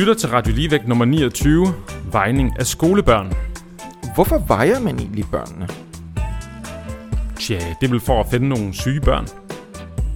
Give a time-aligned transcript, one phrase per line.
[0.00, 1.66] Lytter til Radio Ligevægt nummer 29,
[2.12, 3.32] Vejning af skolebørn.
[4.14, 5.68] Hvorfor vejer man egentlig børnene?
[7.40, 9.26] Tja, det er vel for at finde nogle syge børn.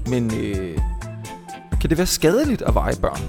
[0.06, 0.78] Men øh,
[1.80, 3.20] kan det være skadeligt at veje børn?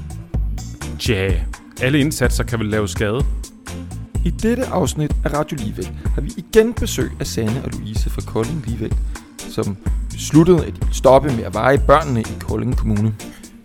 [1.00, 1.34] Tja,
[1.82, 3.26] alle indsatser kan vel lave skade.
[4.26, 8.22] I dette afsnit af Radio Ligevægt har vi igen besøg af Sanne og Louise fra
[8.22, 8.98] Kolding Ligevægt,
[9.38, 9.78] som
[10.12, 13.16] besluttede, at stoppe med at veje børnene i Kolding Kommune.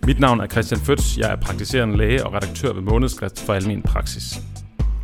[0.05, 1.17] Mit navn er Christian Føds.
[1.17, 4.41] Jeg er praktiserende læge og redaktør ved Månedskrift for Almen Praksis.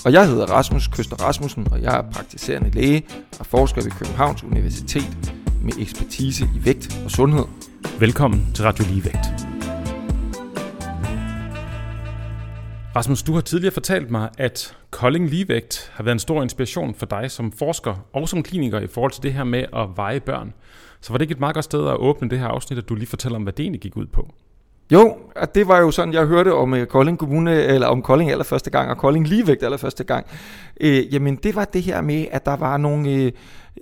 [0.06, 3.06] Og jeg hedder Rasmus Køster Rasmussen, og jeg er praktiserende læge
[3.40, 5.34] og forsker ved Københavns Universitet
[5.64, 7.46] med ekspertise i vægt og sundhed.
[8.00, 9.28] Velkommen til Radio Ligevægt.
[12.95, 17.06] Rasmus, du har tidligere fortalt mig, at Kolding Ligevægt har været en stor inspiration for
[17.06, 20.53] dig som forsker og som kliniker i forhold til det her med at veje børn.
[21.02, 22.95] Så var det ikke et meget godt sted at åbne det her afsnit, at du
[22.95, 24.34] lige fortæller om, hvad det egentlig gik ud på?
[24.92, 28.32] Jo, og det var jo sådan, jeg hørte om uh, Kolding Kommune, eller om Kolding
[28.32, 30.26] allerførste gang, og Kolding Ligevægt allerførste gang.
[30.84, 33.34] Uh, jamen, det var det her med, at der var nogle,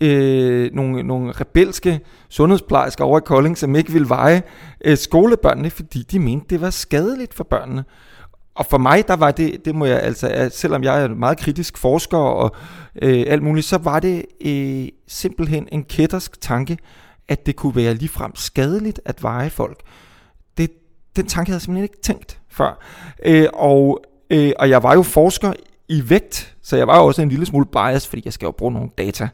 [0.01, 4.43] uh, uh, nogle, nogle rebelske sundhedsplejersker over i Kolding, som ikke ville veje
[4.87, 7.83] uh, skolebørnene, fordi de mente, det var skadeligt for børnene.
[8.55, 11.37] Og for mig, der var det, det må jeg altså, selvom jeg er en meget
[11.37, 12.55] kritisk forsker og
[13.01, 16.77] øh, alt muligt, så var det øh, simpelthen en kættersk tanke,
[17.27, 19.79] at det kunne være ligefrem skadeligt at veje folk.
[21.15, 22.79] Den tanke havde jeg simpelthen ikke tænkt før.
[23.25, 25.53] Øh, og, øh, og jeg var jo forsker
[25.89, 28.51] i vægt, så jeg var jo også en lille smule bias, fordi jeg skal jo
[28.51, 29.29] bruge nogle data.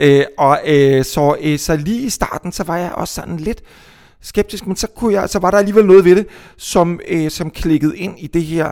[0.00, 3.62] Øh, og øh, så, øh, så lige i starten, så var jeg også sådan lidt
[4.20, 7.50] skeptisk, men så, kunne jeg, så var der alligevel noget ved det, som, øh, som
[7.50, 8.70] klikkede ind i det her,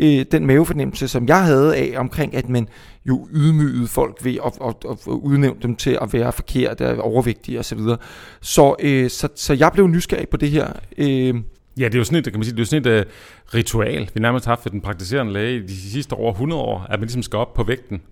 [0.00, 2.68] øh, den mavefornemmelse, som jeg havde af omkring, at man
[3.04, 7.58] jo ydmygede folk ved at, at, at, at udnævne dem til at være forkerte, overvægtige
[7.58, 7.78] osv.
[7.78, 7.96] Så,
[8.40, 10.72] så, øh, så, så jeg blev nysgerrig på det her.
[10.98, 11.34] Øh,
[11.78, 13.12] Ja, det er jo sådan et, kan man sige, det er jo sådan et uh,
[13.54, 16.86] ritual, vi nærmest har haft ved den praktiserende læge i de sidste over 100 år,
[16.90, 18.02] at man ligesom skal op på vægten.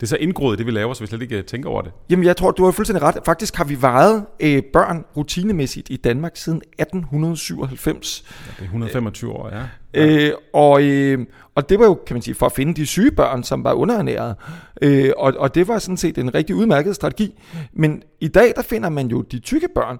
[0.00, 1.92] Det er så indgroet det, vi laver, så vi slet ikke tænker over det.
[2.10, 3.18] Jamen, jeg tror, du har fuldstændig ret.
[3.24, 8.24] Faktisk har vi vejet øh, børn rutinemæssigt i Danmark siden 1897.
[8.46, 9.62] Ja, det er 125 år, ja.
[9.94, 10.26] ja.
[10.28, 13.10] Øh, og, øh, og det var jo, kan man sige, for at finde de syge
[13.10, 14.36] børn, som var underernæret.
[14.82, 17.40] Øh, og, og det var sådan set en rigtig udmærket strategi.
[17.72, 19.98] Men i dag, der finder man jo de tykke børn.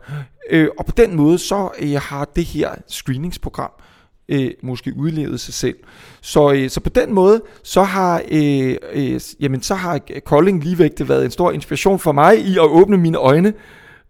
[0.51, 3.94] Øh, og på den måde, så øh, har det her screeningsprogram øh,
[4.29, 5.77] Øh, måske udlevet sig selv.
[6.21, 11.09] Så, øh, så på den måde, så har, øh, øh, jamen, så har Kolding ligevægte
[11.09, 13.53] været en stor inspiration for mig i at åbne mine øjne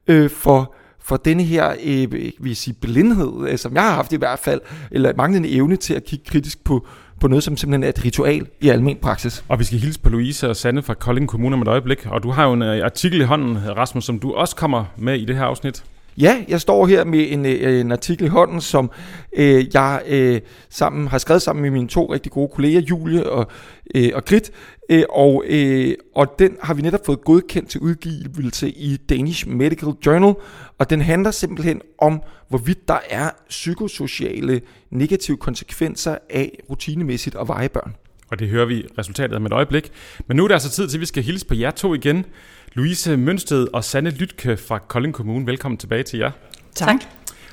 [0.07, 4.13] øh, for, for denne her øh, vil jeg sige, blindhed, øh, som jeg har haft
[4.13, 4.61] i hvert fald,
[4.91, 6.87] eller manglende evne til at kigge kritisk på,
[7.21, 9.45] på noget, som simpelthen er et ritual i almen praksis.
[9.49, 12.23] Og vi skal hilse på Louise og Sanne fra Kolding Kommune om et øjeblik, og
[12.23, 15.25] du har jo en øh, artikel i hånden, Rasmus, som du også kommer med i
[15.25, 15.85] det her afsnit.
[16.19, 18.91] Ja, jeg står her med en, øh, en artikel i hånden, som
[19.37, 23.47] øh, jeg øh, sammen har skrevet sammen med mine to rigtig gode kolleger, Julie og,
[23.95, 24.51] øh, og Grit,
[24.91, 29.93] øh, og, øh, og den har vi netop fået godkendt til udgivelse i Danish Medical
[30.07, 30.35] Journal,
[30.79, 34.61] og den handler simpelthen om, hvorvidt der er psykosociale
[34.91, 37.95] negative konsekvenser af rutinemæssigt at veje børn.
[38.31, 39.93] Og det hører vi resultatet om et øjeblik.
[40.27, 42.25] Men nu er det altså tid til, at vi skal hilse på jer to igen.
[42.75, 45.47] Louise Mønsted og Sanne Lytke fra Kolding Kommune.
[45.47, 46.31] Velkommen tilbage til jer.
[46.75, 46.97] Tak.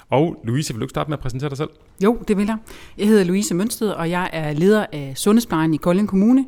[0.10, 1.70] Og Louise, vil du ikke starte med at præsentere dig selv?
[2.04, 2.58] Jo, det vil jeg.
[2.98, 6.46] Jeg hedder Louise Mønsted, og jeg er leder af Sundhedsplejen i Kolding Kommune.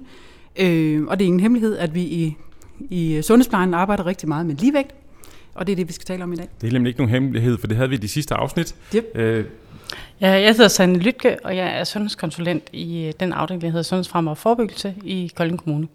[0.60, 2.36] Øh, og det er ingen hemmelighed, at vi i,
[2.80, 4.96] i Sundhedsplejen arbejder rigtig meget med ligevægt.
[5.54, 6.50] Og det er det, vi skal tale om i dag.
[6.62, 8.76] Det er nemlig ikke nogen hemmelighed, for det havde vi i de sidste afsnit.
[8.96, 9.06] Yep.
[9.16, 9.46] Øh,
[10.22, 14.30] Ja, jeg hedder Sanne Lytke, og jeg er sundhedskonsulent i den afdeling, der hedder Sundhedsfremme
[14.30, 15.88] og Forebyggelse i Kolding Kommune.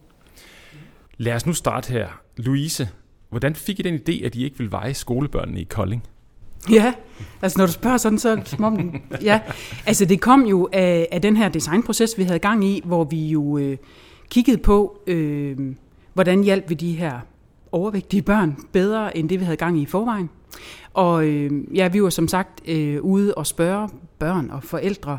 [1.19, 2.09] Lad os nu starte her.
[2.37, 2.89] Louise,
[3.31, 6.03] hvordan fik I den idé, at I ikke ville veje skolebørnene i Kolding?
[6.71, 6.93] Ja,
[7.43, 9.41] altså når du spørger sådan, så som om, ja,
[9.87, 13.27] altså det kom jo af, af den her designproces, vi havde gang i, hvor vi
[13.29, 13.77] jo øh,
[14.31, 15.75] kiggede på, øh,
[16.15, 17.21] hvordan hjalp vi de her
[17.73, 20.31] overvægtige børn bedre, end det vi havde gang i i forvejen.
[20.95, 23.89] Og øh, ja, vi var som sagt øh, ude og spørge
[24.19, 25.19] børn og forældre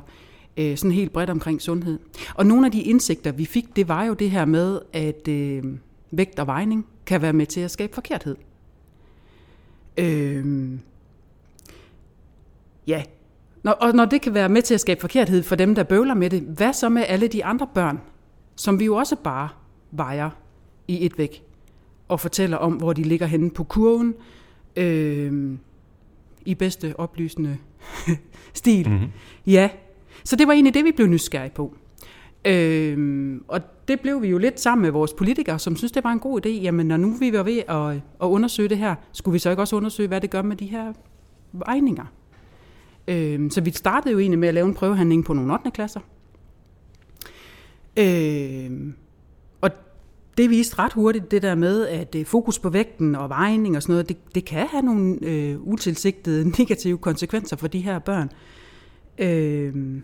[0.57, 2.00] øh, sådan helt bredt omkring sundhed.
[2.36, 5.63] Og nogle af de indsigter, vi fik, det var jo det her med, at øh,
[6.11, 8.35] vægt og vejning kan være med til at skabe forkerthed.
[9.97, 10.69] Øh,
[12.88, 13.03] ja,
[13.63, 16.13] når, og når det kan være med til at skabe forkerthed for dem, der bøvler
[16.13, 18.00] med det, hvad så med alle de andre børn,
[18.56, 19.50] som vi jo også bare
[19.91, 20.29] vejer
[20.88, 21.44] i et væk,
[22.07, 24.15] og fortæller om, hvor de ligger henne på kurven,
[24.75, 25.57] øh,
[26.45, 27.57] i bedste oplysende
[28.53, 28.89] stil.
[28.89, 29.07] Mm-hmm.
[29.47, 29.69] Ja,
[30.23, 31.75] så det var egentlig det, vi blev nysgerrige på.
[32.45, 36.12] Øh, og det blev vi jo lidt sammen med vores politikere, som synes, det var
[36.12, 36.50] en god idé.
[36.50, 37.91] Jamen, når nu vi var ved at,
[38.21, 40.65] at undersøge det her, skulle vi så ikke også undersøge, hvad det gør med de
[40.65, 40.94] her
[41.51, 42.06] vejninger?
[43.07, 45.71] Øhm, så vi startede jo egentlig med at lave en prøvehandling på nogle 8.
[45.71, 46.00] klasser.
[47.97, 48.94] Øhm,
[49.62, 49.71] og
[50.38, 53.83] det viste ret hurtigt det der med, at øh, fokus på vægten og vejning og
[53.83, 58.30] sådan noget, det, det kan have nogle øh, utilsigtede negative konsekvenser for de her børn.
[59.18, 60.03] Øhm,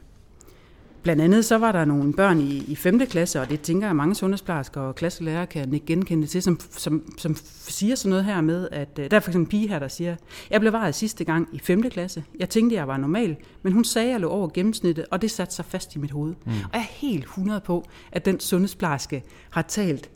[1.05, 2.99] Blandt andet så var der nogle børn i, i 5.
[2.99, 7.13] klasse, og det tænker jeg mange sundhedsplejersker og klasselærere kan ikke genkende til, som, som,
[7.17, 7.35] som
[7.67, 9.87] siger sådan noget her med, at øh, der er for eksempel en pige her, der
[9.87, 10.15] siger,
[10.49, 11.89] jeg blev vejet sidste gang i 5.
[11.89, 12.23] klasse.
[12.39, 15.31] Jeg tænkte, jeg var normal, men hun sagde, at jeg lå over gennemsnittet, og det
[15.31, 16.33] satte sig fast i mit hoved.
[16.45, 16.51] Mm.
[16.51, 20.09] Og jeg er helt 100 på, at den sundhedsplejerske har talt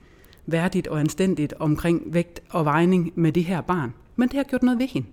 [0.45, 3.93] værdigt og anstændigt omkring vægt og vejning med det her barn.
[4.15, 5.07] Men det har gjort noget ved hende.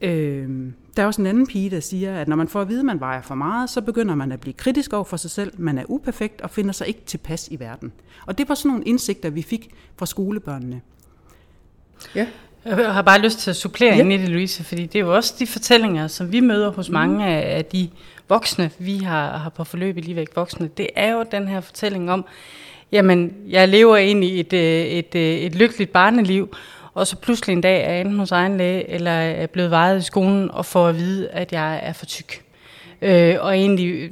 [0.00, 0.48] Øh,
[0.96, 2.84] der er også en anden pige, der siger, at når man får at vide, at
[2.84, 5.52] man vejer for meget, så begynder man at blive kritisk over for sig selv.
[5.58, 7.92] Man er uperfekt og finder sig ikke tilpas i verden.
[8.26, 10.80] Og det var sådan nogle indsigter, vi fik fra skolebørnene.
[12.14, 12.26] Ja.
[12.64, 14.00] Jeg har bare lyst til at supplere ja.
[14.00, 16.90] ind i det, Louise, fordi det er jo også de fortællinger, som vi møder hos
[16.90, 17.22] mange mm.
[17.22, 17.88] af de
[18.28, 20.68] voksne, vi har, har på forløb i Ligevægt Voksne.
[20.76, 22.24] Det er jo den her fortælling om,
[22.92, 26.54] jamen, jeg lever ind i et, et, et, et lykkeligt barneliv,
[26.98, 29.98] og så pludselig en dag er jeg enten hos egen læge, eller er blevet vejet
[29.98, 32.44] i skolen, og får at vide, at jeg er for tyk.
[33.02, 34.10] Øh, og egentlig,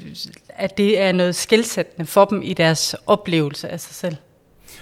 [0.49, 4.17] at det er noget skældsættende for dem i deres oplevelse af sig selv.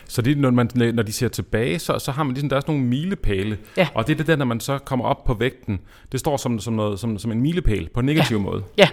[0.09, 2.61] Så det, når, man, når de ser tilbage, så, så har man ligesom, der er
[2.61, 3.59] sådan nogle milepæle.
[3.77, 3.89] Ja.
[3.95, 5.81] Og det er det der, når man så kommer op på vægten,
[6.13, 8.43] det står som, som, noget, som, som en milepæl på en negativ ja.
[8.43, 8.63] måde.
[8.79, 8.89] Ja.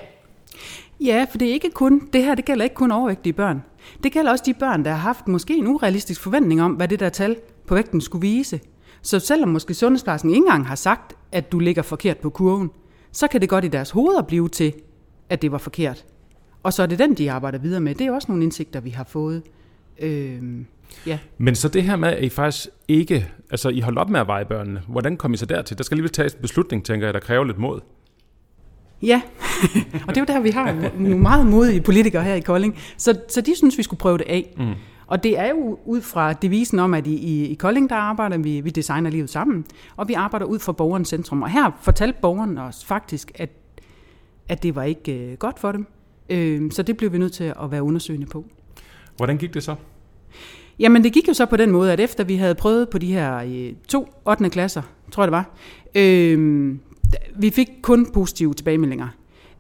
[1.02, 3.64] Ja, for det er ikke kun, det her det gælder ikke kun overvægtige børn.
[4.04, 7.00] Det gælder også de børn, der har haft måske en urealistisk forventning om, hvad det
[7.00, 7.36] der tal
[7.68, 8.60] på vægten skulle vise.
[9.02, 12.70] Så selvom måske sundhedsplejersken ikke engang har sagt, at du ligger forkert på kurven,
[13.12, 14.74] så kan det godt i deres hoveder blive til,
[15.30, 16.06] at det var forkert.
[16.64, 17.96] Og så er det den, de arbejder videre med.
[17.96, 19.44] Det er også nogle indsigter, vi har fået.
[20.00, 20.66] Øhm,
[21.08, 21.20] ja.
[21.38, 24.28] Men så det her med, at I faktisk ikke, altså I holdt op med at
[24.28, 25.78] veje børnene, hvordan kom I så dertil?
[25.78, 27.80] Der skal lige tages en beslutning, tænker jeg, der kræver lidt mod.
[29.02, 29.22] Ja,
[30.08, 32.78] og det er jo der, vi har nogle meget modige politikere her i Kolding.
[32.98, 34.54] Så, så de synes, vi skulle prøve det af.
[34.58, 34.74] Mm.
[35.12, 38.38] Og det er jo ud fra devisen om, at i, i, i Kolding, der arbejder
[38.38, 39.66] vi, vi designer livet sammen,
[39.96, 41.42] og vi arbejder ud fra borgerens centrum.
[41.42, 43.50] Og her fortalte borgeren os faktisk, at,
[44.50, 45.88] at det var ikke øh, godt for dem.
[46.30, 48.46] Øh, så det blev vi nødt til at være undersøgende på.
[49.18, 49.76] Hvordan gik det så?
[50.80, 53.14] Jamen det gik jo så på den måde, at efter vi havde prøvet på de
[53.14, 54.50] her øh, to 8.
[54.50, 54.82] klasser,
[55.12, 55.50] tror jeg det var,
[55.96, 56.76] øh,
[57.36, 59.08] vi fik kun positive tilbagemeldinger.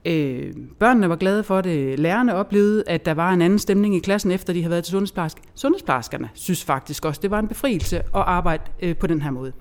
[0.06, 2.00] Øh, børnene var glade for det.
[2.00, 4.92] Lærerne oplevede, at der var en anden stemning i klassen, efter de havde været til
[4.92, 5.38] sundhedsplejersk.
[5.56, 9.51] Sundhedsplejerskerne synes faktisk også, det var en befrielse at arbejde øh, på den her måde.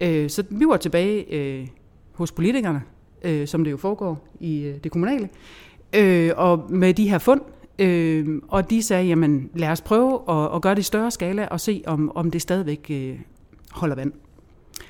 [0.00, 1.66] Øh, så vi var tilbage øh,
[2.12, 2.82] hos politikerne,
[3.22, 5.28] øh, som det jo foregår i øh, det kommunale,
[5.96, 7.40] øh, og med de her fund,
[7.78, 11.46] øh, og de sagde, jamen lad os prøve at, at gøre det i større skala
[11.46, 13.18] og se, om, om det stadigvæk øh,
[13.70, 14.12] holder vand.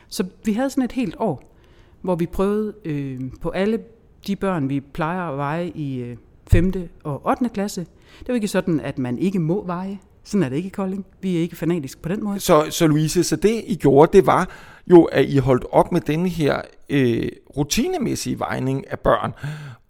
[0.08, 1.54] Så vi havde sådan et helt år,
[2.00, 3.78] hvor vi prøvede øh, på alle
[4.26, 6.16] de børn, vi plejer at veje i øh,
[6.50, 6.72] 5.
[7.04, 7.48] Og 8.
[7.54, 7.80] klasse.
[7.80, 9.98] Det er jo ikke sådan, at man ikke må veje.
[10.24, 11.06] Sådan er det ikke i Kolding.
[11.20, 12.40] Vi er ikke fanatiske på den måde.
[12.40, 14.48] Så, så Louise, så det I gjorde, det var
[14.86, 16.60] jo, at I holdt op med den her
[16.90, 19.32] øh, rutinemæssige vejning af børn.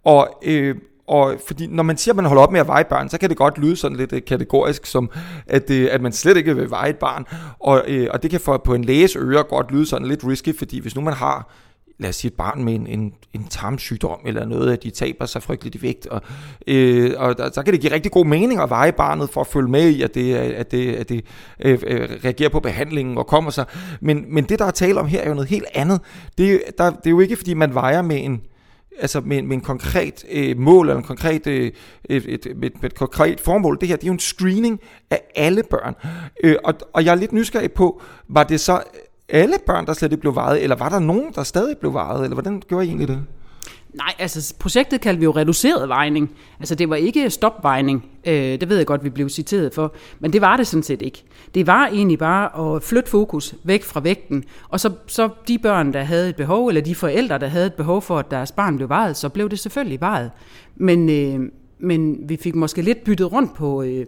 [0.03, 0.75] Og, øh,
[1.07, 3.29] og fordi når man siger, at man holder op med at veje børn, så kan
[3.29, 5.09] det godt lyde sådan lidt øh, kategorisk, som
[5.47, 7.25] at, øh, at man slet ikke vil veje et barn.
[7.59, 10.57] Og, øh, og det kan for, på en læges ører godt lyde sådan lidt risky,
[10.57, 11.51] fordi hvis nu man har
[11.99, 15.25] lad os sige et barn med en, en, en tarmsygdom eller noget, at de taber
[15.25, 16.07] sig frygteligt i vægt.
[16.07, 16.21] Og,
[16.67, 19.47] øh, og der, så kan det give rigtig god mening at veje barnet for at
[19.47, 21.25] følge med i, at det, at det, at det
[21.59, 23.65] øh, øh, reagerer på behandlingen og kommer sig.
[24.01, 26.01] Men, men det, der er tale om her, er jo noget helt andet.
[26.37, 28.41] Det, der, det er jo ikke, fordi man vejer med en,
[28.99, 31.71] altså med, med en konkret øh, mål eller en konkret, øh,
[32.05, 33.77] et, et, et, et konkret formål.
[33.81, 34.79] Det her, det er jo en screening
[35.09, 35.95] af alle børn.
[36.43, 38.81] Øh, og, og jeg er lidt nysgerrig på, var det så
[39.29, 42.23] alle børn, der slet ikke blev vejet, eller var der nogen, der stadig blev vejet,
[42.23, 43.23] eller hvordan gjorde I egentlig det?
[43.93, 46.31] Nej, altså projektet kaldte vi jo reduceret vejning.
[46.59, 48.05] Altså det var ikke stopvejning.
[48.27, 49.93] Øh, det ved jeg godt, vi blev citeret for.
[50.19, 51.23] Men det var det sådan set ikke.
[51.55, 54.43] Det var egentlig bare at flytte fokus væk fra vægten.
[54.69, 57.73] Og så, så de børn, der havde et behov, eller de forældre, der havde et
[57.73, 60.31] behov for, at deres barn blev vejet, så blev det selvfølgelig vejet.
[60.75, 64.05] Men, øh, men vi fik måske lidt byttet rundt på, øh,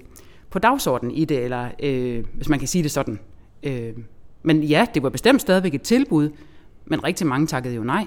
[0.50, 3.20] på dagsordenen i det, eller øh, hvis man kan sige det sådan.
[3.64, 3.94] Øh,
[4.44, 6.30] men ja, det var bestemt stadigvæk et tilbud,
[6.86, 8.06] men rigtig mange takkede jo nej.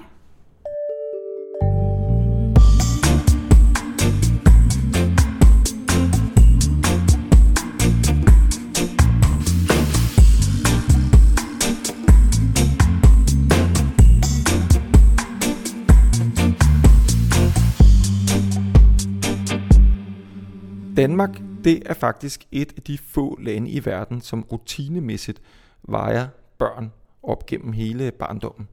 [20.97, 25.41] Danmark, det er faktisk et af de få lande i verden, som rutinemæssigt
[25.87, 26.27] vejer
[26.57, 26.91] børn
[27.23, 28.67] op gennem hele barndommen.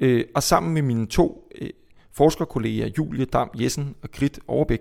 [0.00, 1.70] Øh, og sammen med mine to øh,
[2.12, 4.80] forskerkolleger, Julie Dam Jessen og Grit Overbæk,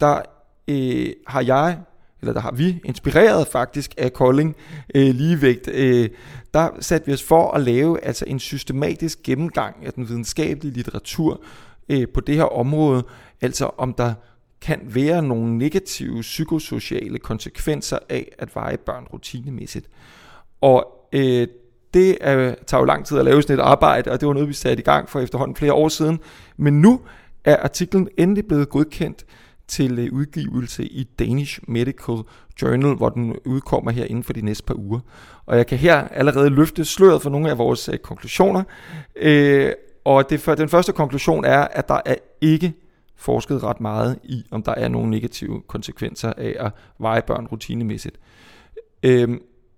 [0.00, 0.22] der
[0.68, 1.78] øh, har jeg,
[2.20, 4.56] eller der har vi, inspireret faktisk af Kolding
[4.94, 6.08] øh, ligevægt, øh,
[6.54, 11.40] der satte vi os for at lave altså en systematisk gennemgang af den videnskabelige litteratur
[11.88, 13.04] øh, på det her område,
[13.40, 14.14] altså om der
[14.60, 19.86] kan være nogle negative psykosociale konsekvenser af at veje børn rutinemæssigt.
[20.64, 21.48] Og øh,
[21.94, 24.48] det er, tager jo lang tid at lave sådan et arbejde, og det var noget,
[24.48, 26.20] vi satte i gang for efterhånden flere år siden.
[26.56, 27.00] Men nu
[27.44, 29.24] er artiklen endelig blevet godkendt
[29.68, 32.16] til øh, udgivelse i Danish Medical
[32.62, 35.00] Journal, hvor den udkommer her inden for de næste par uger.
[35.46, 38.62] Og jeg kan her allerede løfte sløret for nogle af vores øh, konklusioner.
[39.16, 39.72] Øh,
[40.04, 42.72] og det, for, den første konklusion er, at der er ikke
[43.16, 48.18] forsket ret meget i, om der er nogle negative konsekvenser af at veje børn rutinemæssigt.
[49.02, 49.28] Øh,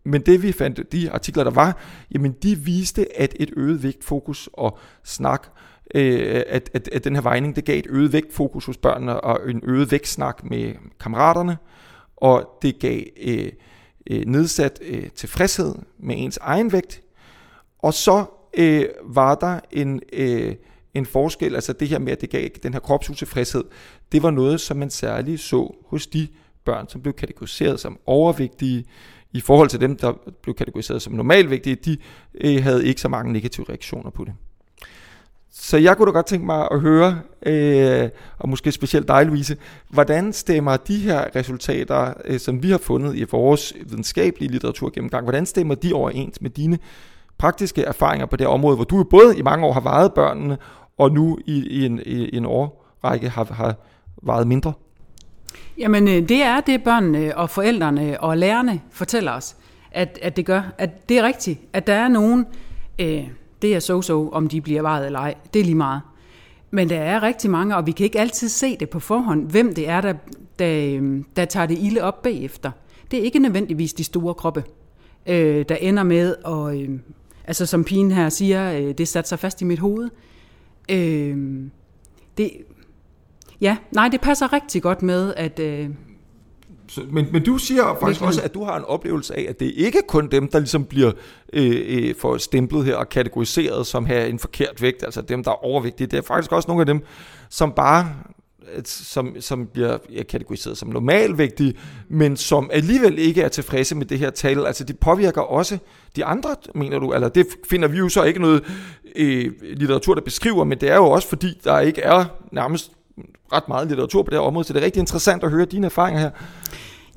[0.07, 1.79] men det vi fandt, de artikler der var,
[2.15, 5.47] jamen de viste, at et øget vægtfokus og snak,
[5.95, 9.51] øh, at, at, at den her vejning, det gav et øget vægtfokus hos børnene og
[9.51, 11.57] en øget vægtsnak med kammeraterne,
[12.17, 13.53] og det gav øh,
[14.11, 17.03] øh, nedsat øh, tilfredshed med ens egen vægt,
[17.79, 18.25] og så
[18.59, 20.55] øh, var der en, øh,
[20.95, 23.65] en forskel, altså det her med, at det gav den her kropsutilfredshed,
[24.13, 26.29] det var noget, som man særligt så hos de
[26.65, 28.85] børn, som blev kategoriseret som overvægtige,
[29.37, 30.13] i forhold til dem, der
[30.43, 31.97] blev kategoriseret som normalvægtige, de
[32.41, 34.33] øh, havde ikke så mange negative reaktioner på det.
[35.51, 39.57] Så jeg kunne da godt tænke mig at høre, øh, og måske specielt dig, Louise,
[39.89, 45.25] hvordan stemmer de her resultater, øh, som vi har fundet i vores videnskabelige litteratur gennemgang,
[45.25, 46.79] hvordan stemmer de overens med dine
[47.39, 50.59] praktiske erfaringer på det område, hvor du jo både i mange år har vejet børnene,
[50.99, 53.75] og nu i, i, en, i en årrække har, har
[54.23, 54.73] vejet mindre?
[55.79, 59.57] Jamen, øh, det er det, børnene og forældrene og lærerne fortæller os,
[59.91, 60.63] at, at det gør.
[60.79, 62.47] At det er rigtigt, at der er nogen,
[62.99, 63.25] øh,
[63.63, 65.35] det er så-så, om de bliver vejet eller ej.
[65.55, 66.01] Det er lige meget.
[66.71, 69.75] Men der er rigtig mange, og vi kan ikke altid se det på forhånd, hvem
[69.75, 70.15] det er, der,
[70.59, 72.71] der, øh, der tager det ilde op bagefter.
[73.11, 74.65] Det er ikke nødvendigvis de store kroppe,
[75.27, 76.99] øh, der ender med at, øh,
[77.45, 80.11] altså som pigen her siger, øh, det satte sig fast i mit hoved.
[80.91, 81.37] Øh,
[82.39, 82.51] det,
[83.61, 85.59] Ja, nej, det passer rigtig godt med, at...
[85.59, 85.89] Øh,
[86.89, 89.73] så, men, men du siger faktisk også, at du har en oplevelse af, at det
[89.77, 91.13] ikke kun dem, der ligesom bliver
[91.53, 95.51] øh, øh, for stemplet her og kategoriseret som har en forkert vægt, altså dem, der
[95.51, 96.07] er overvægtige.
[96.07, 97.03] Det er faktisk også nogle af dem,
[97.51, 98.15] som bare
[98.85, 101.75] som, som bliver ja, kategoriseret som normalvægtige,
[102.09, 104.67] men som alligevel ikke er tilfredse med det her tal.
[104.67, 105.79] Altså det påvirker også
[106.17, 107.13] de andre, mener du?
[107.13, 108.65] Eller det finder vi jo så ikke noget
[109.17, 112.93] øh, litteratur, der beskriver, men det er jo også fordi, der ikke er nærmest
[113.53, 115.87] ret meget litteratur på det her område, så det er rigtig interessant at høre dine
[115.87, 116.31] erfaringer her.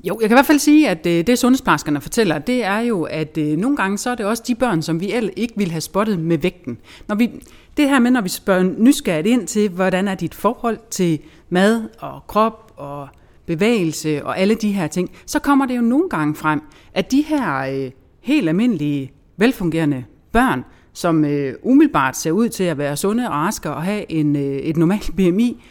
[0.04, 3.02] Jo, jeg kan i hvert fald sige, at øh, det sundhedsplejerskerne fortæller, det er jo,
[3.02, 5.70] at øh, nogle gange så er det også de børn, som vi ellers ikke ville
[5.70, 6.78] have spottet med vægten.
[7.08, 7.30] Når vi,
[7.76, 11.88] det her med, når vi spørger nysgerrigt ind til, hvordan er dit forhold til mad
[11.98, 13.08] og krop og
[13.46, 16.62] bevægelse og alle de her ting, så kommer det jo nogle gange frem,
[16.94, 17.90] at de her øh,
[18.20, 23.70] helt almindelige, velfungerende børn, som øh, umiddelbart ser ud til at være sunde og raske
[23.70, 25.62] og have en, øh, et normalt BMI,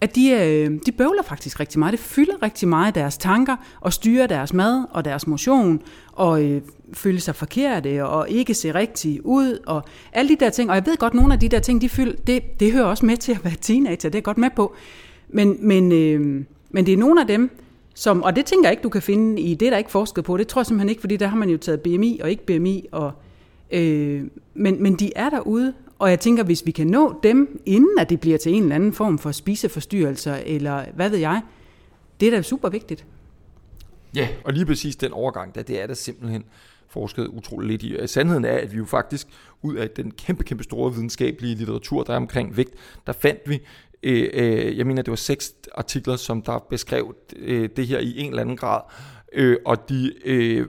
[0.00, 1.92] at de, øh, de bøvler faktisk rigtig meget.
[1.92, 6.62] Det fylder rigtig meget deres tanker og styrer deres mad og deres motion og øh,
[6.92, 10.70] føle sig forkerte og ikke se rigtig ud og alle de der ting.
[10.70, 12.84] Og jeg ved godt, at nogle af de der ting, de fylder, det, det hører
[12.84, 14.74] også med til at være teenager, det er jeg godt med på.
[15.28, 17.50] Men, men, øh, men det er nogle af dem,
[17.94, 20.24] som, og det tænker jeg ikke, du kan finde i det, der er ikke forsket
[20.24, 20.36] på.
[20.36, 22.86] Det tror jeg simpelthen ikke, fordi der har man jo taget BMI og ikke BMI.
[22.92, 23.12] Og,
[23.70, 24.22] øh,
[24.54, 28.10] men, men de er derude, og jeg tænker, hvis vi kan nå dem, inden at
[28.10, 31.42] det bliver til en eller anden form for spiseforstyrrelser, eller hvad ved jeg,
[32.20, 33.06] det er da super vigtigt.
[34.14, 36.44] Ja, og lige præcis den overgang, der, det er der simpelthen
[36.88, 37.96] forsket utrolig lidt i.
[37.96, 39.26] Øh, sandheden er, at vi jo faktisk
[39.62, 42.74] ud af den kæmpe, kæmpe store videnskabelige litteratur, der er omkring vægt,
[43.06, 43.60] der fandt vi,
[44.02, 48.18] øh, øh, jeg mener, det var seks artikler, som der beskrev øh, det her i
[48.18, 48.80] en eller anden grad,
[49.32, 50.66] øh, og de øh,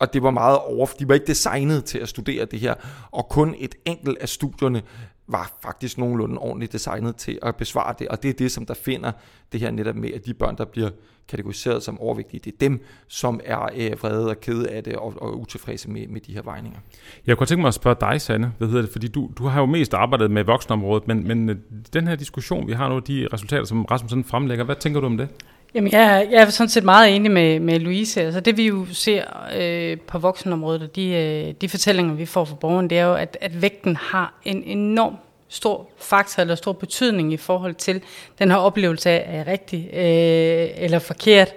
[0.00, 2.74] og det var meget over, de var ikke designet til at studere det her,
[3.10, 4.82] og kun et enkelt af studierne
[5.26, 8.74] var faktisk nogenlunde ordentligt designet til at besvare det, og det er det, som der
[8.74, 9.12] finder
[9.52, 10.90] det her netop med, at de børn, der bliver
[11.28, 15.14] kategoriseret som overvægtige, det er dem, som er øh, vrede og kede af det og,
[15.22, 16.78] og utilfredse med, med de her vejninger.
[17.26, 19.60] Jeg kunne tænke mig at spørge dig, Sanne, hvad hedder det, fordi du, du har
[19.60, 21.56] jo mest arbejdet med voksenområdet, men, men øh,
[21.92, 25.16] den her diskussion, vi har nu, de resultater, som Rasmussen fremlægger, hvad tænker du om
[25.16, 25.28] det?
[25.74, 28.22] Jamen, jeg, jeg er sådan set meget enig med, med Louise.
[28.22, 29.24] Altså det vi jo ser
[29.56, 33.14] øh, på voksenområdet, og de, øh, de fortællinger, vi får fra borgeren, det er jo,
[33.14, 35.16] at, at vægten har en enorm
[35.52, 38.02] stor faktor eller stor betydning i forhold til
[38.38, 41.48] den her oplevelse af, er jeg rigtig øh, eller forkert?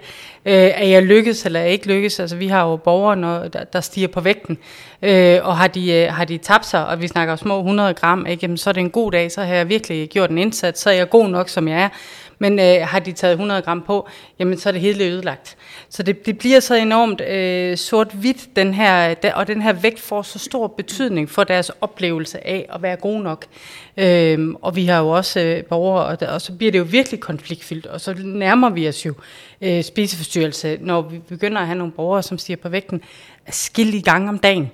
[0.44, 2.20] Øh, er jeg lykkes eller er jeg ikke lykkes?
[2.20, 4.58] Altså vi har jo borgere, når, der, der stiger på vægten,
[5.02, 8.26] øh, og har de, øh, har de tabt sig, og vi snakker små 100 gram,
[8.26, 8.40] ikke?
[8.42, 10.90] Jamen, så er det en god dag, så har jeg virkelig gjort en indsats, så
[10.90, 11.88] er jeg god nok, som jeg er.
[12.44, 14.08] Men øh, har de taget 100 gram på,
[14.38, 15.56] jamen så er det hele ødelagt.
[15.88, 20.22] Så det, det bliver så enormt øh, sort-hvidt, den her, og den her vægt får
[20.22, 23.44] så stor betydning for deres oplevelse af at være god nok.
[23.96, 26.84] Øhm, og vi har jo også øh, borgere, og, der, og så bliver det jo
[26.84, 29.14] virkelig konfliktfyldt, og så nærmer vi os jo
[29.60, 33.00] øh, spiseforstyrrelse, når vi begynder at have nogle borgere, som stiger på vægten
[33.50, 34.70] skille gang om dagen.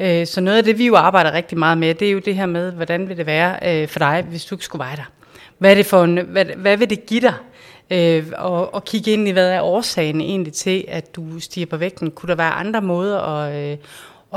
[0.00, 2.34] Øh, så noget af det, vi jo arbejder rigtig meget med, det er jo det
[2.34, 5.23] her med, hvordan vil det være øh, for dig, hvis du ikke skulle være der?
[5.58, 7.34] Hvad, er det for en, hvad, hvad vil det give dig?
[7.90, 11.76] Øh, og, og kigge ind i, hvad er årsagen egentlig til, at du stiger på
[11.76, 12.10] vægten?
[12.10, 13.78] Kunne der være andre måder at, øh,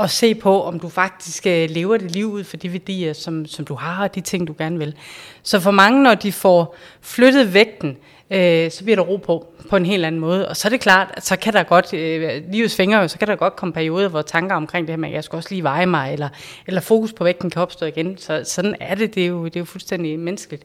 [0.00, 3.46] at se på, om du faktisk øh, lever det liv ud for de værdier, som,
[3.46, 4.94] som du har, og de ting, du gerne vil.
[5.42, 7.96] Så for mange, når de får flyttet vægten, øh,
[8.70, 10.48] så bliver der ro på, på en helt anden måde.
[10.48, 13.28] Og så er det klart, at så kan der godt, øh, livets fingre, så kan
[13.28, 15.62] der godt komme perioder, hvor tanker omkring det her med, at jeg skal også lige
[15.62, 16.28] veje mig, eller,
[16.66, 18.18] eller fokus på vægten kan opstå igen.
[18.18, 20.64] Så sådan er det, det er jo, det er jo fuldstændig menneskeligt.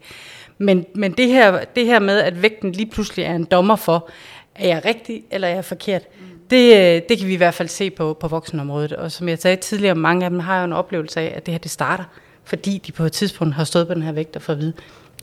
[0.57, 4.09] Men, men det, her, det her med, at vægten lige pludselig er en dommer for,
[4.55, 6.25] er jeg rigtig, eller er jeg forkert, mm.
[6.49, 8.93] det, øh, det kan vi i hvert fald se på, på voksenområdet.
[8.93, 11.51] Og som jeg sagde tidligere, mange af dem har jo en oplevelse af, at det
[11.51, 12.03] her det starter,
[12.43, 14.73] fordi de på et tidspunkt har stået på den her vægt og fået at vide,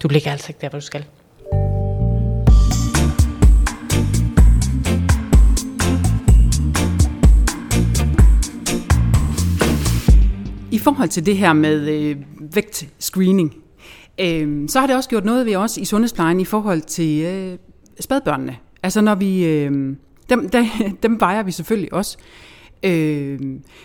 [0.03, 1.05] du ligger altså ikke der, hvor du skal.
[10.81, 12.17] Forhold til det her med øh,
[12.55, 13.55] vægtscreening,
[14.21, 17.59] øh, så har det også gjort noget ved os i sundhedsplejen i forhold til øh,
[18.01, 18.57] spædbørnene.
[18.83, 19.97] Altså når vi, øh,
[20.31, 20.65] dem, der,
[21.03, 22.19] dem vejer vi selvfølgelig også.
[22.83, 23.41] Øh,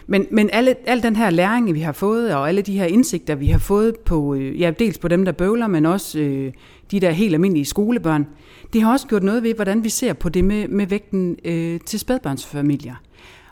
[0.07, 3.35] men men alle, al den her læring, vi har fået, og alle de her indsigter,
[3.35, 6.53] vi har fået på, øh, ja, dels på dem, der bøvler, men også øh,
[6.91, 8.27] de der helt almindelige skolebørn,
[8.73, 11.79] det har også gjort noget ved, hvordan vi ser på det med, med vægten øh,
[11.85, 12.95] til spædbørnsfamilier.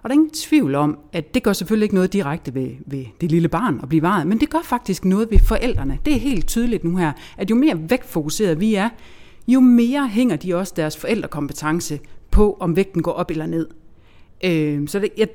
[0.03, 3.05] Og der er ingen tvivl om, at det gør selvfølgelig ikke noget direkte ved, ved
[3.21, 5.99] det lille barn at blive varet, men det gør faktisk noget ved forældrene.
[6.05, 8.89] Det er helt tydeligt nu her, at jo mere vægtfokuseret vi er,
[9.47, 11.99] jo mere hænger de også deres forældrekompetence
[12.31, 13.67] på, om vægten går op eller ned.
[14.43, 15.27] Øh, så det, jeg,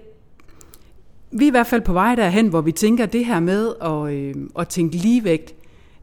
[1.31, 4.15] vi er i hvert fald på vej derhen, hvor vi tænker det her med at,
[4.15, 5.55] øh, at tænke ligevægt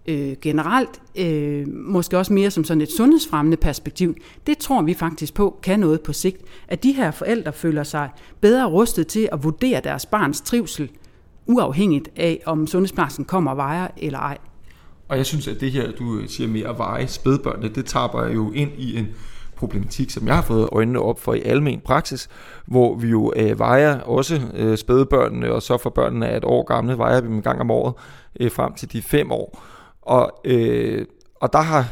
[0.08, 4.16] øh, generelt, øh, måske også mere som sådan et sundhedsfremmende perspektiv,
[4.48, 6.42] det tror vi faktisk på kan noget på sigt.
[6.68, 8.10] At de her forældre føler sig
[8.42, 10.92] bedre rustet til at vurdere deres barns trivsel,
[11.46, 14.38] uafhængigt af om sundhedsplejersken kommer og vejer eller ej.
[15.08, 18.28] Og jeg synes, at det her, du øh, siger med at veje spædbørnene, det taber
[18.28, 19.08] jo ind i en
[19.56, 22.30] problematik, som jeg har fået øjnene op for i almen praksis,
[22.66, 26.64] hvor vi jo øh, vejer også øh, spædbørnene, og så for børnene af et år
[26.64, 27.94] gamle, vejer vi dem en gang om året
[28.40, 29.64] øh, frem til de fem år.
[30.06, 31.86] Og, øh, og der har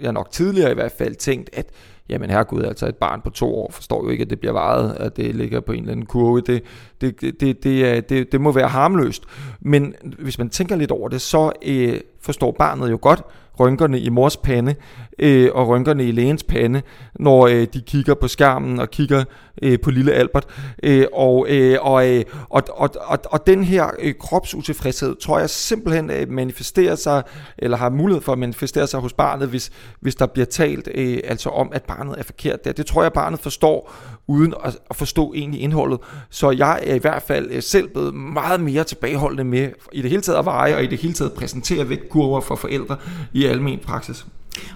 [0.00, 1.66] jeg nok tidligere i hvert fald tænkt, at
[2.08, 4.96] jamen herregud, altså et barn på to år forstår jo ikke, at det bliver vejet,
[5.00, 6.40] at det ligger på en eller anden kurve.
[6.40, 6.62] Det,
[7.00, 9.22] det, det, det, det, det, det må være harmløst.
[9.60, 13.22] Men hvis man tænker lidt over det, så øh, forstår barnet jo godt,
[13.60, 14.74] rynkerne i mors pande
[15.18, 16.82] øh, og rynkerne i lægens pande,
[17.18, 19.24] når øh, de kigger på skærmen og kigger
[19.62, 20.46] øh, på lille Albert.
[20.82, 25.50] Øh, og, øh, og, øh, og, og, og, og den her øh, kropsutilfredshed, tror jeg
[25.50, 27.22] simpelthen øh, manifesterer sig,
[27.58, 31.18] eller har mulighed for at manifestere sig hos barnet, hvis, hvis der bliver talt øh,
[31.24, 32.72] altså om, at barnet er forkert der.
[32.72, 33.92] Det tror jeg, barnet forstår,
[34.26, 35.98] uden at, at forstå egentlig indholdet.
[36.30, 40.10] Så jeg er i hvert fald øh, selv blevet meget mere tilbageholdende med i det
[40.10, 42.96] hele taget at veje, og i det hele taget præsentere vægtkurver for forældre
[43.32, 44.26] i almen praksis.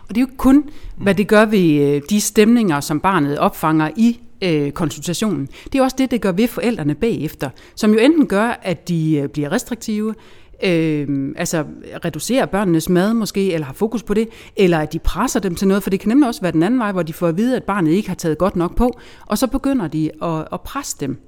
[0.09, 0.64] Og det er jo kun,
[0.97, 5.49] hvad det gør ved øh, de stemninger, som barnet opfanger i øh, konsultationen.
[5.73, 9.16] Det er også det, det gør ved forældrene bagefter, som jo enten gør, at de
[9.16, 10.14] øh, bliver restriktive,
[10.64, 11.64] øh, altså
[12.05, 15.68] reducerer børnenes mad måske, eller har fokus på det, eller at de presser dem til
[15.68, 17.57] noget, for det kan nemlig også være den anden vej, hvor de får at vide,
[17.57, 20.97] at barnet ikke har taget godt nok på, og så begynder de at, at presse
[21.01, 21.21] dem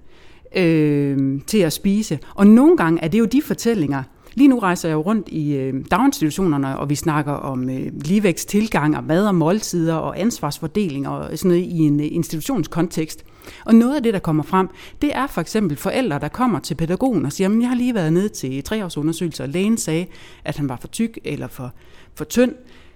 [0.57, 2.19] øh, til at spise.
[2.35, 4.03] Og nogle gange er det jo de fortællinger,
[4.35, 8.97] Lige nu rejser jeg jo rundt i øh, daginstitutionerne, og vi snakker om øh, ligevægtstilgang
[8.97, 13.25] og mad og måltider og ansvarsfordeling og sådan noget i en øh, institutionskontekst.
[13.65, 14.69] Og noget af det, der kommer frem,
[15.03, 17.95] det er for eksempel forældre, der kommer til pædagogen og siger, at jeg har lige
[17.95, 20.07] været nede til treårsundersøgelse, og lægen sagde,
[20.45, 21.73] at han var for tyk eller for,
[22.15, 22.53] for tynd.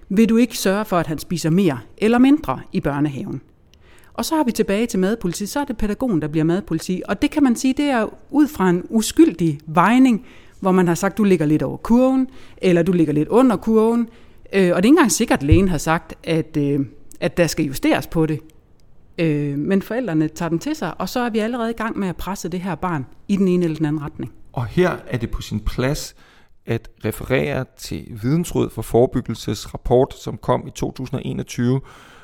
[0.09, 3.41] Vil du ikke sørge for, at han spiser mere eller mindre i børnehaven?
[4.13, 7.01] Og så har vi tilbage til madpoliti, så er det pædagogen, der bliver madpoliti.
[7.07, 10.25] Og det kan man sige, det er ud fra en uskyldig vejning,
[10.59, 14.09] hvor man har sagt, du ligger lidt over kurven, eller du ligger lidt under kurven.
[14.53, 16.79] Øh, og det er ikke engang sikkert, at lægen har sagt, at, øh,
[17.19, 18.39] at der skal justeres på det.
[19.17, 22.07] Øh, men forældrene tager den til sig, og så er vi allerede i gang med
[22.07, 24.33] at presse det her barn i den ene eller den anden retning.
[24.53, 26.15] Og her er det på sin plads
[26.65, 31.81] at referere til Vidensråd for Forebyggelses rapport, som kom i 2021,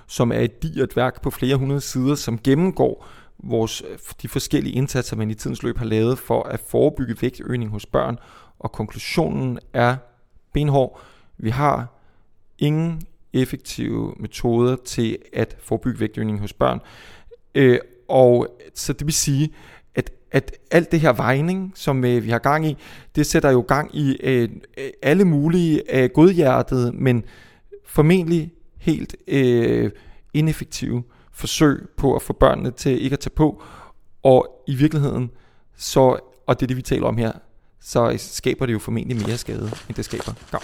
[0.07, 3.07] som er et digert værk på flere hundrede sider, som gennemgår
[3.43, 7.71] vores, øh, de forskellige indsatser, man i tidens løb har lavet for at forebygge vægtøgning
[7.71, 8.17] hos børn,
[8.59, 9.95] og konklusionen er
[10.53, 11.01] benhård.
[11.37, 11.87] Vi har
[12.57, 13.01] ingen
[13.33, 16.79] effektive metoder til at forebygge vægtøgning hos børn.
[17.55, 19.53] Øh, og så det vil sige,
[19.95, 22.77] at, at alt det her vejning, som øh, vi har gang i,
[23.15, 24.49] det sætter jo gang i øh,
[25.01, 27.23] alle mulige øh, godhjertede, men
[27.85, 29.91] formentlig helt øh,
[30.33, 31.03] ineffektive
[31.35, 33.63] forsøg på at få børnene til ikke at tage på.
[34.23, 35.31] Og i virkeligheden,
[35.77, 37.31] så, og det er det vi taler om her,
[37.81, 40.63] så skaber det jo formentlig mere skade, end det skaber gavn.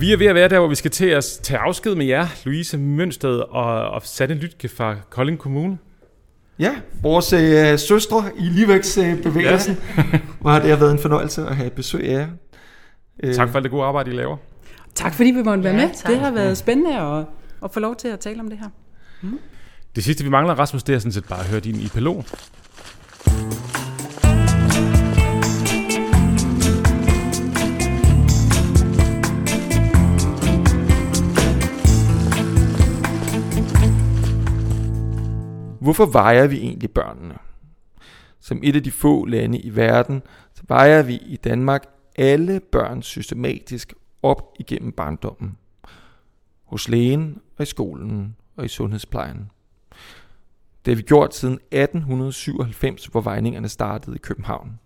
[0.00, 2.26] Vi er ved at være der, hvor vi skal til at tage afsked med jer,
[2.44, 5.78] Louise Mønsted og, og Sanne Lytke fra Kolding Kommune.
[6.58, 9.76] Ja, vores øh, søstre i ligevægtsbevægelsen.
[9.98, 10.18] Øh, ja.
[10.40, 12.28] Hvor har det været en fornøjelse at have besøg af jer.
[13.22, 13.34] Øh.
[13.34, 14.36] Tak for alt det gode arbejde, I laver.
[14.94, 15.94] Tak fordi vi måtte være ja, med.
[15.94, 16.12] Tak.
[16.12, 17.24] Det har været spændende at,
[17.64, 18.68] at få lov til at tale om det her.
[19.22, 19.38] Mm.
[19.96, 22.24] Det sidste, vi mangler, Rasmus, det er sådan set bare at høre din epilog.
[35.80, 37.34] Hvorfor vejer vi egentlig børnene?
[38.40, 40.22] Som et af de få lande i verden,
[40.54, 41.84] så vejer vi i Danmark
[42.16, 45.56] alle børn systematisk op igennem barndommen.
[46.64, 49.50] Hos lægen og i skolen og i sundhedsplejen.
[50.84, 54.78] Det har vi gjort siden 1897, hvor vejningerne startede i København.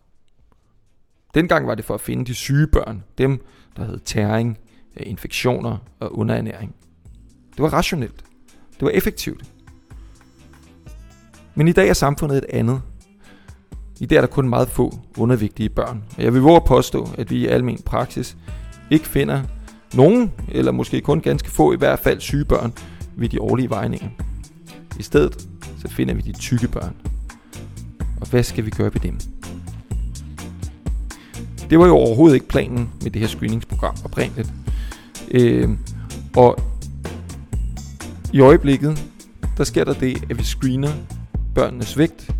[1.34, 3.44] Dengang var det for at finde de syge børn, dem
[3.76, 4.58] der havde tæring,
[4.96, 6.74] øh, infektioner og underernæring.
[7.50, 8.24] Det var rationelt.
[8.70, 9.52] Det var effektivt.
[11.54, 12.82] Men i dag er samfundet et andet.
[14.00, 16.04] I dag er der kun meget få undervigtige børn.
[16.16, 18.36] Og jeg vil våge at påstå, at vi i almen praksis
[18.90, 19.42] ikke finder
[19.94, 22.72] nogen, eller måske kun ganske få i hvert fald syge børn
[23.16, 24.08] ved de årlige vejninger.
[24.98, 26.96] I stedet så finder vi de tykke børn.
[28.20, 29.18] Og hvad skal vi gøre ved dem?
[31.70, 34.52] Det var jo overhovedet ikke planen med det her screeningsprogram oprindeligt.
[35.30, 35.70] Øh,
[36.36, 36.58] og
[38.32, 39.04] i øjeblikket,
[39.56, 40.92] der sker der det, at vi screener
[41.54, 42.30] børnenes vægt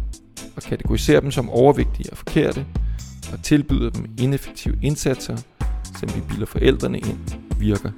[0.57, 2.67] og kategoriserer dem som overvægtige og forkerte
[3.33, 5.37] og tilbyder dem ineffektive indsatser,
[5.99, 7.19] som vi bilder forældrene ind
[7.59, 7.91] virker.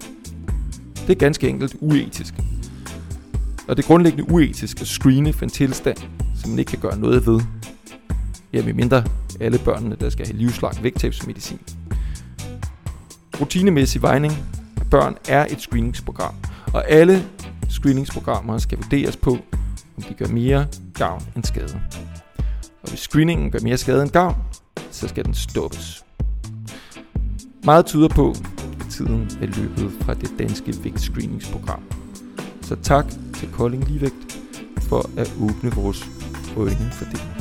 [1.06, 2.34] Det er ganske enkelt uetisk.
[3.68, 5.96] Og det er grundlæggende uetisk at screene for en tilstand,
[6.40, 7.40] som man ikke kan gøre noget ved.
[8.52, 9.04] Jamen mindre
[9.40, 11.60] alle børnene, der skal have livslang vægttabsmedicin.
[13.40, 14.32] Rutinemæssig vejning
[14.80, 16.34] af børn er et screeningsprogram,
[16.74, 17.24] og alle
[17.68, 19.38] screeningsprogrammer skal vurderes på,
[19.96, 21.80] om de gør mere gavn end skade.
[22.88, 24.36] Og hvis screeningen gør mere skade end gavn,
[24.90, 26.04] så skal den stoppes.
[27.64, 28.30] Meget tyder på,
[28.80, 31.82] at tiden er løbet fra det danske vægtscreeningsprogram.
[32.62, 34.38] Så tak til Kolding Ligevægt
[34.80, 36.04] for at åbne vores
[36.56, 37.37] øjne for det.